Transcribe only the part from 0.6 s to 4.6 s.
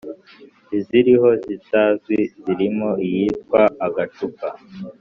Iziriho zitazwi zirimo iyitwa Agacupa